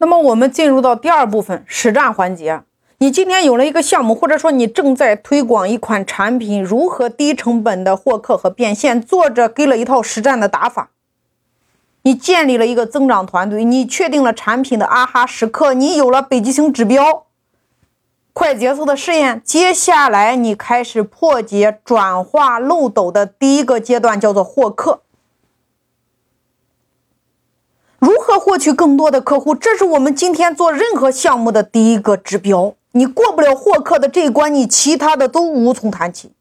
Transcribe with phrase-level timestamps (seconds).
[0.00, 2.62] 那么我们进入到第二部分实战环节。
[2.98, 9.00] 你今天有了一个项目，或者说你正在推广一款产品，如何低成本的获客和变现？
[9.00, 10.88] 作者给了一套实战的打法。
[12.02, 17.26] 你建立了一个增长团队，你确定了产品的啊哈时刻，你有了北极星指标，
[18.32, 19.42] 快节奏的试验。
[19.44, 25.02] 接下来你开始破解转化漏斗的第一个阶段，叫做获客。
[28.00, 29.54] 如何获取更多的客户？
[29.54, 32.74] 这是我们今天做任何项目的第一个指标。
[32.92, 36.32] 你过不了获客的这一关，你其他的都无从谈起。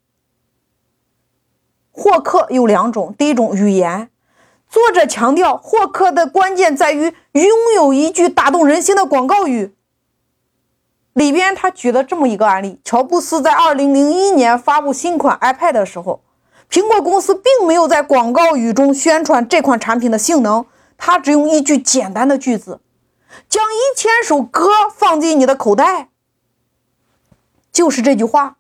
[1.91, 4.09] 获客有两种，第一种语言，
[4.69, 7.45] 作者强调获客的关键在于拥
[7.75, 9.75] 有一句打动人心的广告语。
[11.11, 16.21] 里边他举了这么一个案例：乔布斯在2001年发布新款 iPad 的时候，
[16.71, 20.65] 苹果公司并没有在广告语中宣传这款产品的性能。
[20.99, 22.81] 他只用一句简单的句子，
[23.47, 26.09] 将一千首歌放进你的口袋，
[27.71, 28.57] 就是这句话，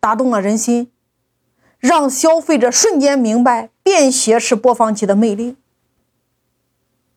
[0.00, 0.90] 打动了人心，
[1.78, 5.56] 让消费者瞬间明白便携式播放器的魅力。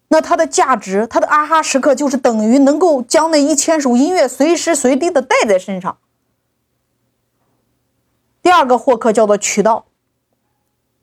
[0.10, 5.98] 那它的价值，它的啊哈时刻，就是等于能够将那一千首音乐随时随地的带在身上。
[8.44, 9.86] 第二个获客叫做渠道，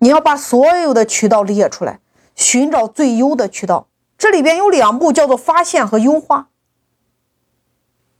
[0.00, 2.00] 你要把所有的渠道列出来。
[2.38, 6.48] 寻找最优的渠道，这里边有两步，叫做发现和优化。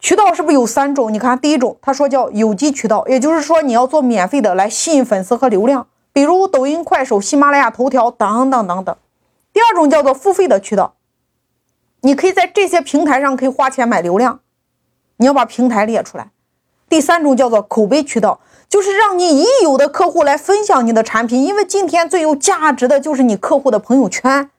[0.01, 1.13] 渠道是不是有三种？
[1.13, 8.97] 你看，第一种，他说叫有机渠道，也就是说你要做免费的来吸引粉丝和流量，比如抖音、快手、喜马拉雅、头条等等等等。
[9.53, 10.97] 第二种叫做付费的渠道，
[12.01, 14.41] 你可以在这些平台上可以花钱买流量，
[15.19, 16.33] 你要把平台列出来。
[16.89, 18.41] 第三种叫做口碑渠道。
[18.69, 24.51] 就是让你已有的客户来分享你的产品，因为今天最有价值的就是你客户的朋友圈。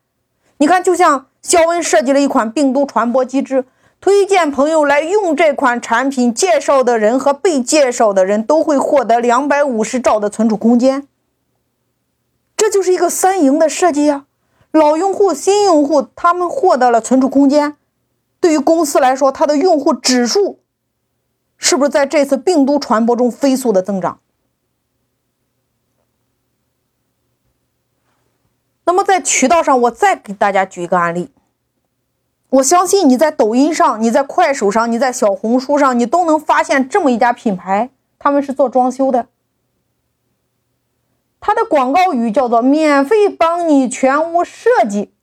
[0.58, 3.66] 你看，就像肖恩设计了一款病毒传播机制，
[4.02, 11.08] 推荐朋友来用这款产品，介绍的人和被介绍的人都会获得两百五十兆的存储空间。
[12.58, 14.26] 这就是一个三赢的设计呀！
[14.72, 17.76] 老用户、新用户他们获得了存储空间，
[18.42, 20.58] 对于公司来说，它的用户指数。
[21.60, 24.20] 是不是在这次病毒传播中飞速的增长？
[28.86, 31.32] 那么在渠道上，我再给大家举一个案例。
[32.50, 39.28] 我相信你在抖音上、你在快手上、你在小红书上，你都能发现这么一家品牌，他们是做装修的。
[41.40, 45.14] 它的广告语叫做“免费帮你全屋设计”。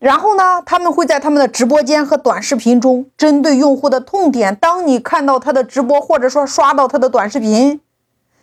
[0.00, 4.56] 然后呢，他们会在他们的直播间和短视频中针对用户的痛点。
[4.56, 7.82] 当你看到他的直播，或者说刷到他的短视频，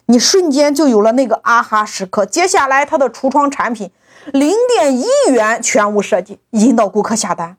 [0.05, 2.27] 你瞬间就有了那个啊哈时刻。
[2.27, 3.89] 接下来，他的橱窗产品
[4.31, 7.57] 零点一元全屋设计，引导顾客下单。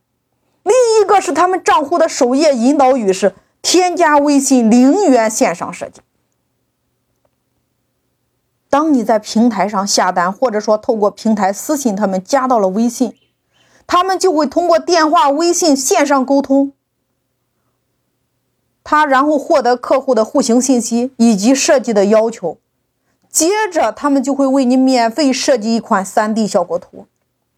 [0.62, 6.00] 另一个是他们账户的首页引导语是添加微信零元线上设计。
[8.70, 13.12] 当你在平台上下单，或者说透过平台私信他们加到了微信。
[13.88, 16.72] 他们就会通过电话、微信线上沟通，
[18.84, 22.58] 他然后获得客户的户型信息以及设计的要求，
[23.30, 27.06] 接着他们就会为你免费设计一款 3D 效果图。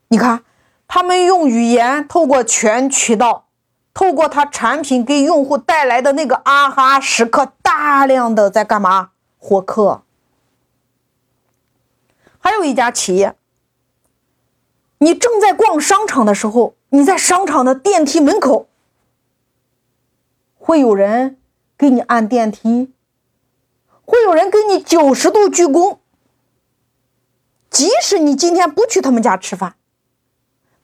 [0.07, 0.45] 你看，
[0.87, 3.47] 他们用语言透过全渠道，
[3.93, 9.11] 透过他产品给用户带来的那个啊哈时刻，大量的在干嘛？
[9.37, 10.03] 获客。
[12.39, 13.35] 还有一家企业。
[15.03, 18.69] 你正在逛商场的时候，你在商场的电梯门口，
[20.59, 21.39] 会有人
[21.79, 22.93] 给你按电梯，
[24.05, 25.97] 会有人给你九十度鞠躬。
[27.71, 29.77] 即使你今天不去他们家吃饭，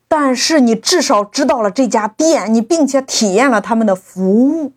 [0.08, 4.72] 但是你至少知道了这家店，你并且体验了他们的服务，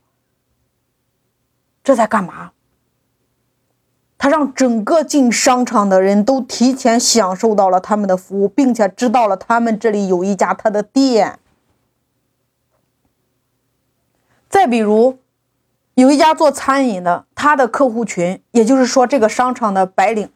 [1.81, 2.51] 这在干嘛？
[4.19, 11.39] 他让整个进商场的人都提前享受到了他们的服务，并且知道了他们这里有一家他的店。
[14.49, 15.19] 再比如，
[15.93, 20.29] 有一家做餐饮的，他的客户群，也就是说这个商场的白领，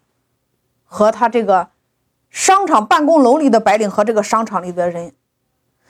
[0.85, 1.67] 和他这个
[2.29, 5.11] 商场办公楼里的白领和这个商场里的人，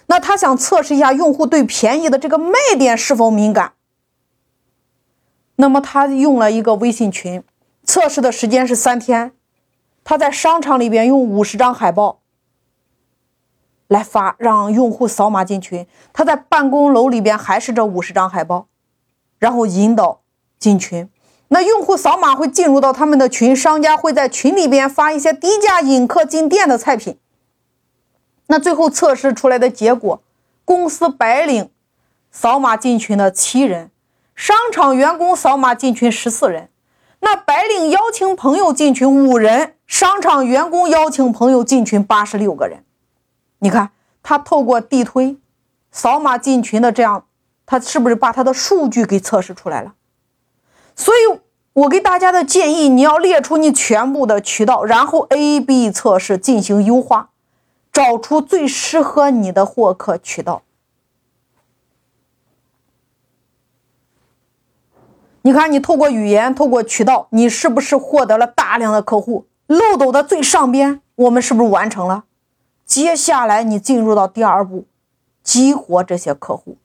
[0.07, 3.73] 那他想测试一下用户对便宜的这个卖点是否敏感，
[5.57, 7.43] 那么他用了一个微信群。
[7.83, 9.33] 测试的时间是三天，
[10.03, 12.21] 他在商场里边用五十张海报
[13.87, 15.85] 来发，让用户扫码进群。
[16.13, 18.67] 他在办公楼里边还是这五十张海报，
[19.37, 20.21] 然后引导
[20.57, 21.09] 进群。
[21.49, 27.19] 那用户扫码会进入到他们的群，商家会在群里边发一些低价引客进店的菜品。
[28.47, 30.23] 那最后测试出来的结果，
[30.65, 31.69] 公司白领
[32.31, 33.91] 扫码进群的七人，
[34.33, 36.69] 商场员工扫码进群十四人。
[37.23, 42.83] 那白领邀请朋友进群五人，商场员工邀请朋友进群八十六个人。
[43.59, 43.91] 你看，
[44.21, 45.37] 他透过地推
[45.89, 47.23] 扫码进群的这样，
[47.65, 49.93] 他是不是把他的数据给测试出来了？
[50.97, 51.39] 所以，
[51.71, 57.29] 我给大家的建议，你要列出你全部的渠道，然后 A/B 测试进行优化，
[57.93, 60.61] 找出最适合你的获客渠道。
[65.45, 69.45] 你看，你透过语言，透过渠道，你是不是获得了大量的客户？
[69.67, 72.23] 漏斗的最上边，我们是不是完成了？
[72.85, 74.85] 接下来你进入到第二步，
[75.43, 76.77] 激活这些客户。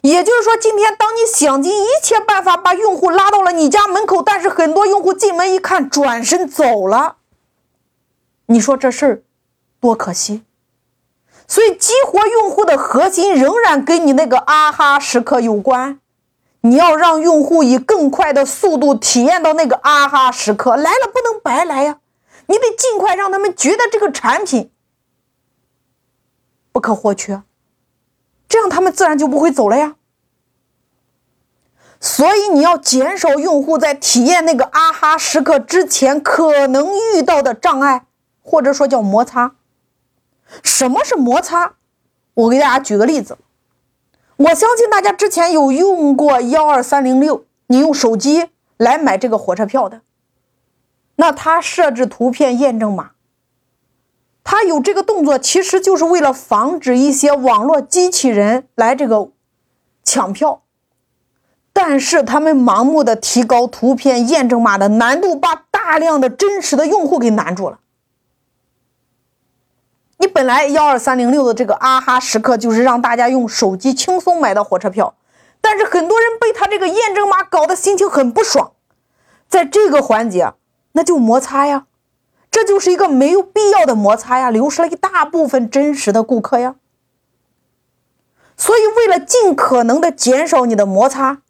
[0.00, 7.16] 也就是说，今天当你想尽一切办法把用户拉到了你家门口，但是很多用户进门一看，转身走了。
[8.46, 9.22] 你说这事儿
[9.78, 10.42] 多可惜。
[11.46, 16.00] 所以，激活用户的核心仍然跟你那个啊哈时刻有关。
[16.62, 21.98] 你要让用户以更快的速度体验到那个啊哈时刻，来了不能白来呀！
[22.46, 24.70] 你得尽快让他们觉得这个产品
[26.72, 27.42] 不可或缺，
[28.48, 29.96] 这样他们自然就不会走了呀。
[32.00, 38.06] 所以你要减少用户在体验那个啊哈时刻之前可能遇到的障碍，
[38.42, 39.54] 或者说叫摩擦。
[40.62, 41.74] 什么是摩擦？
[42.34, 43.38] 我给大家举个例子。
[44.40, 48.46] 我相信大家之前有用过幺二三零六，你用手机
[48.78, 50.00] 来买这个火车票的，
[51.16, 53.10] 那它设置图片验证码，
[54.42, 59.28] 它有这个动作，其实就是为了防止一些网络机器人来这个
[60.04, 60.62] 抢票，
[61.74, 67.78] 但是他们盲目的提高图片验证码的难度，把大量的真实的用户给难住了。
[70.40, 75.14] 本来幺二三零六的这个啊哈时刻就是让大家用手机轻松买到火车票，
[75.60, 78.72] 但是很多人被他这个验证码搞得心情很不爽，
[79.50, 80.54] 在这个环节
[80.92, 81.84] 那就摩擦呀，
[82.50, 86.76] 这就是一个没有必要的摩擦呀，流失了一大部分真实的顾客呀。
[88.56, 91.42] 所以为了尽可能的减少你的摩擦，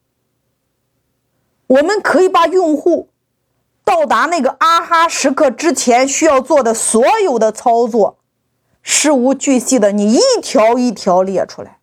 [1.69, 3.09] 我们可以把用户
[3.85, 8.17] 到达那个啊哈时刻之前需要做的所有的操作。
[8.83, 11.79] 事无巨细的，你一条一条列出来，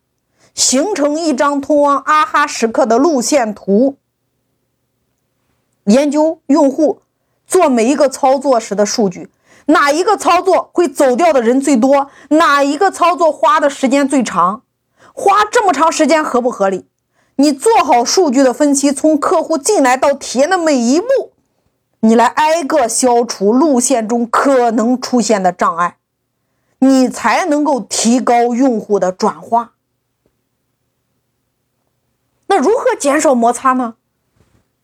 [0.54, 3.96] 形成一张通往啊哈时刻的路线图。
[5.84, 7.00] 研究用户
[7.46, 9.30] 做每一个操作时的数据，
[9.66, 14.62] 哪一个操作会走掉的人最多，哪一个操作花的时间最长，
[15.14, 16.86] 花这么长时间合不合理？
[17.36, 21.06] 你做好数据的分析，从客户进来到体验的每一步，
[22.00, 25.97] 你来挨个消除路线中可能出现的障碍。
[26.78, 29.72] 你才能够提高用户的转化。
[32.46, 33.96] 那如何减少摩擦呢？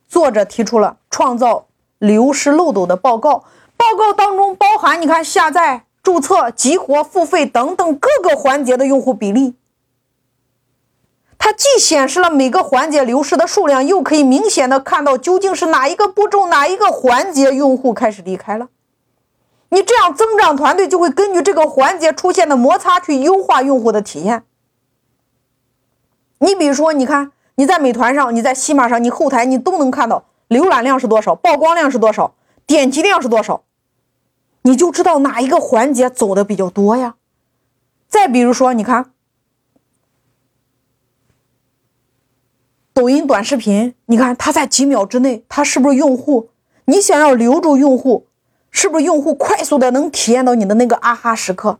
[0.08, 1.66] 作者提出了创造
[1.98, 3.44] 流失漏斗的报告，
[3.76, 9.54] 报告当中包含你看下载、注册、激活、付费等等各个环节的用户比例。
[11.38, 18.68] 它既显示了每个环节流失的数量，又可以明显的看到究竟是哪一个步骤、哪一个环节用户开始离开了。
[19.70, 24.44] 你这样增长团队就会根据这个环节出现的摩擦去优化用户的体验。
[26.38, 32.34] 你比如说，你看你在美团上，你在西马上，你后台你都能看到浏览量是多少，曝光量是多少，
[32.66, 33.64] 点击量是多少，
[34.62, 37.16] 你就知道哪一个环节走的比较多呀。
[38.06, 39.12] 再比如说，你看
[42.92, 46.50] 抖音短视频，你看它在几秒之内，它是不是用户？
[46.84, 48.26] 你想要留住用户？
[48.76, 51.78] 是不是用户快速的能体验到你的那个啊哈时刻？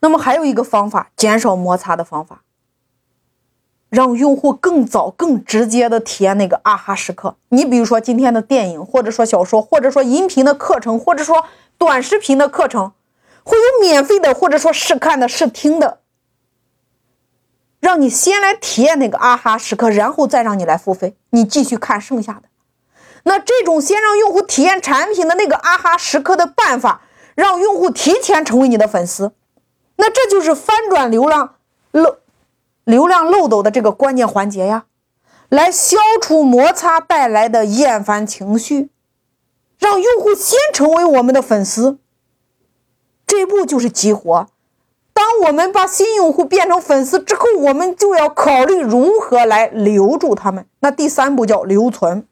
[0.00, 2.42] 那么还有一个方法，减少摩擦的方法，
[3.88, 7.36] 让用户更早、更直接的体验那个啊哈时刻。
[7.50, 11.46] 你比如说今天的电影，或者说小说，或者说音频的课程，或者说
[11.78, 12.92] 短视频的课程，
[13.44, 16.00] 会有免费的，或者说试看的、试听的，
[17.78, 22.48] 让你先来体验那个啊哈时刻，然后再让你来付费，你继续看剩下的。
[23.28, 27.00] 那这种先让用户体验产品的那个啊哈时刻的办法，
[27.34, 29.32] 让用户提前成为你的粉丝，
[29.96, 31.56] 那这就是翻转流量
[31.90, 32.18] 漏
[32.84, 34.84] 流量漏斗的这个关键环节呀，
[35.48, 38.90] 来消除摩擦带来的厌烦情绪，
[39.76, 41.98] 让用户先成为我们的粉丝。
[43.26, 44.46] 这一步就是激活。
[45.12, 50.64] 当我们把新用户变成粉丝之后，我们就要考虑如何来留住他们。
[50.78, 52.28] 那第三步叫留存。